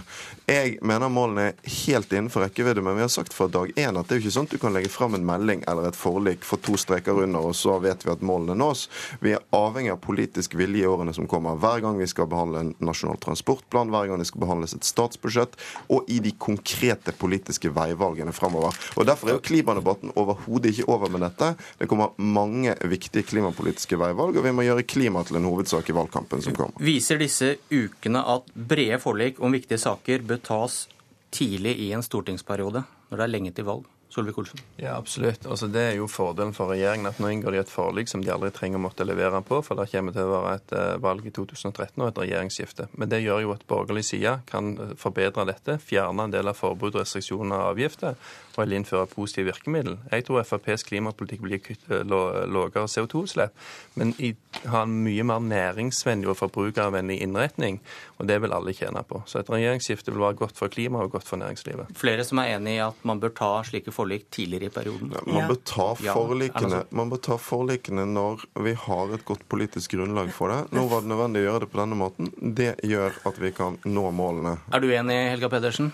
Jeg 0.50 0.80
mener 0.82 1.14
målene 1.14 1.52
er 1.52 1.76
helt 1.86 2.10
innenfor 2.10 2.48
rekkevidde, 2.48 2.82
men 2.82 2.98
vi 2.98 3.06
har 3.06 3.12
sagt 3.14 3.36
fra 3.38 3.46
dag 3.52 3.70
én 3.78 4.00
at 4.00 4.10
det 4.10 4.18
er 4.18 4.20
jo 4.20 4.26
ikke 4.26 4.34
sånn 4.40 4.50
at 4.50 4.56
du 4.56 4.64
kan 4.64 4.74
legge 4.74 4.92
frem 4.92 5.20
en 5.20 5.30
melding 5.30 5.62
eller 5.70 5.92
et 5.92 6.00
forlik 6.00 6.48
for 6.48 6.64
to 6.66 6.80
streker 6.82 7.22
under, 7.22 7.46
og 7.52 7.54
så 7.56 7.78
vet 7.84 8.02
vi 8.08 8.14
at 8.16 8.26
målene 8.26 8.58
nås. 8.58 8.88
Vi 9.22 9.36
er 9.38 9.46
avhengig 9.54 9.94
av 9.94 10.02
politisk 10.02 10.58
vilje 10.58 10.82
i 10.82 10.90
årene 10.90 11.14
som 11.14 11.30
kommer. 11.30 11.62
Hver 11.62 11.86
gang 11.86 12.02
vi 12.02 12.10
skal 12.10 12.30
behandle 12.32 12.66
en 12.66 12.74
nasjonal 12.82 13.22
transportplan, 13.22 13.94
hver 13.94 14.10
gang 14.10 14.26
det 14.26 14.32
skal 14.32 14.48
behandles 14.48 14.74
et 14.76 14.90
statsbudsjett, 14.90 15.56
og 15.94 16.10
i 16.10 16.18
de 16.26 16.34
konkrete 16.42 17.14
politiske 17.22 17.70
veivalgene 17.78 18.34
framover. 18.34 18.74
Og 18.98 19.11
Derfor 19.12 19.30
er 19.30 19.38
jo 19.38 19.44
klimadebatten 19.44 20.14
overhodet 20.16 20.72
ikke 20.72 20.88
over 20.92 21.12
med 21.12 21.26
dette. 21.26 21.52
Det 21.80 21.90
kommer 21.92 22.16
mange 22.18 22.76
viktige 22.88 23.26
klimapolitiske 23.28 24.00
veivalg, 24.00 24.40
og 24.40 24.48
vi 24.48 24.56
må 24.56 24.66
gjøre 24.66 24.88
klima 24.88 25.24
til 25.28 25.42
en 25.42 25.50
hovedsak 25.50 25.92
i 25.92 25.96
valgkampen 25.98 26.44
som 26.46 26.56
kommer. 26.58 26.80
Viser 26.82 27.20
disse 27.22 27.58
ukene 27.72 28.24
at 28.36 28.52
brede 28.56 29.02
forlik 29.04 29.42
om 29.44 29.54
viktige 29.56 29.82
saker 29.82 30.24
bør 30.28 30.42
tas 30.48 30.86
tidlig 31.32 31.78
i 31.86 31.92
en 31.96 32.04
stortingsperiode, 32.06 32.84
når 33.10 33.20
det 33.20 33.28
er 33.28 33.36
lenge 33.36 33.56
til 33.56 33.68
valg? 33.68 33.90
Solvik-Olsen? 34.12 34.60
Ja, 34.78 34.98
absolutt. 34.98 35.46
Altså, 35.46 35.70
det 35.72 35.82
er 35.82 35.96
jo 35.98 36.08
fordelen 36.12 36.54
for 36.56 36.72
regjeringen 36.74 37.10
at 37.10 37.20
nå 37.22 37.32
inngår 37.32 37.56
de 37.56 37.62
et 37.64 37.72
forlik 37.72 38.12
som 38.12 38.24
de 38.24 38.32
aldri 38.34 38.52
trenger 38.56 38.82
å 38.82 38.84
måtte 38.84 39.08
levere 39.08 39.40
på, 39.48 39.62
for 39.66 39.80
det 39.80 39.88
kommer 39.94 40.16
til 40.16 40.28
å 40.28 40.34
være 40.34 40.54
et 40.60 40.76
uh, 40.76 40.96
valg 41.04 41.28
i 41.28 41.34
2013 41.36 41.96
og 42.02 42.08
et 42.10 42.22
regjeringsskifte. 42.26 42.90
Men 43.00 43.12
det 43.12 43.22
gjør 43.24 43.46
jo 43.46 43.56
at 43.56 43.66
borgerlig 43.70 44.04
side 44.10 44.38
kan 44.50 44.74
eh, 44.76 44.94
forbedre 45.00 45.48
dette, 45.48 45.78
fjerne 45.82 46.28
en 46.28 46.34
del 46.34 46.52
av 46.52 46.60
forbud, 46.60 47.00
restriksjoner 47.00 47.56
og 47.56 47.74
avgifter, 47.74 48.20
og 48.52 48.64
eller 48.66 48.82
innføre 48.82 49.08
positive 49.12 49.52
virkemidler. 49.52 49.98
Jeg 50.12 50.26
tror 50.28 50.44
FrPs 50.44 50.84
klimapolitikk 50.88 51.44
blir 51.46 51.62
kutte 51.64 52.02
lavere 52.04 52.88
CO2-utslipp, 52.92 53.56
men 54.00 54.14
i, 54.20 54.34
har 54.66 54.86
en 54.86 54.98
mye 55.06 55.26
mer 55.28 55.44
næringsvennlig 55.46 56.32
og 56.34 56.40
forbrukervennlig 56.42 57.22
innretning, 57.24 57.80
og 58.20 58.28
det 58.30 58.42
vil 58.44 58.54
alle 58.56 58.76
tjene 58.76 59.04
på. 59.08 59.24
Så 59.26 59.42
et 59.42 59.52
regjeringsskifte 59.52 60.14
vil 60.14 60.24
være 60.24 60.40
godt 60.44 60.60
for 60.60 60.72
klimaet 60.74 61.08
og 61.08 61.16
godt 61.16 61.30
for 61.30 61.42
næringslivet. 61.42 61.96
Flere 61.98 62.26
som 62.28 62.42
er 62.44 62.58
enig 62.58 62.78
i 62.78 62.84
at 62.84 63.08
man 63.08 63.22
bør 63.24 63.34
ta 63.38 63.52
slike 63.68 63.94
forlik 64.02 64.28
tidligere 64.34 64.68
i 64.68 64.74
perioden? 64.74 65.16
Ja, 65.16 65.24
man, 65.30 65.48
bør 65.54 65.60
ta 65.72 65.88
forlikene, 65.96 66.84
man 66.92 67.12
bør 67.14 67.24
ta 67.30 67.40
forlikene 67.40 68.06
når 68.10 68.46
vi 68.68 68.76
har 68.86 69.16
et 69.16 69.26
godt 69.28 69.48
politisk 69.52 69.96
grunnlag 69.96 70.34
for 70.36 70.54
det. 70.54 70.62
Nå 70.76 70.88
var 70.92 71.06
det 71.06 71.14
nødvendig 71.14 71.46
å 71.46 71.50
gjøre 71.50 71.66
det 71.66 71.74
på 71.74 71.84
denne 71.86 72.00
måten. 72.04 72.32
Det 72.62 72.72
gjør 72.84 73.20
at 73.30 73.42
vi 73.42 73.54
kan 73.56 73.78
nå 73.86 74.08
målene. 74.16 74.58
Er 74.74 74.84
du 74.84 74.90
enig, 74.92 75.20
Helga 75.32 75.52
Pedersen? 75.54 75.94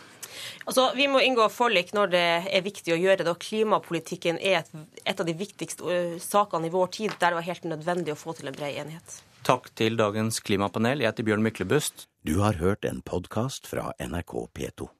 Altså, 0.68 0.92
Vi 0.96 1.08
må 1.08 1.22
inngå 1.24 1.48
forlik 1.52 1.94
når 1.96 2.12
det 2.12 2.26
er 2.52 2.66
viktig 2.66 2.94
å 2.96 3.00
gjøre 3.00 3.24
det. 3.24 3.32
og 3.32 3.40
Klimapolitikken 3.44 4.40
er 4.40 4.62
et, 4.62 4.74
et 5.06 5.20
av 5.20 5.28
de 5.28 5.36
viktigste 5.38 6.02
sakene 6.24 6.68
i 6.68 6.74
vår 6.74 6.92
tid, 7.00 7.16
der 7.20 7.32
det 7.32 7.40
var 7.40 7.48
helt 7.48 7.72
nødvendig 7.72 8.14
å 8.14 8.20
få 8.20 8.36
til 8.38 8.52
en 8.52 8.58
bred 8.58 8.76
enighet. 8.84 9.22
Takk 9.48 9.72
til 9.80 9.96
dagens 9.96 10.42
klimapanel. 10.44 11.00
Jeg 11.00 11.14
heter 11.14 11.28
Bjørn 11.30 11.46
Myklebust. 11.46 12.10
Du 12.28 12.42
har 12.44 12.60
hørt 12.60 12.84
en 12.84 13.00
podkast 13.00 13.70
fra 13.72 13.94
NRK 14.04 14.50
P2. 14.52 14.92